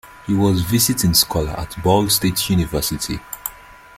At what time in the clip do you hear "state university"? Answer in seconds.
2.09-3.19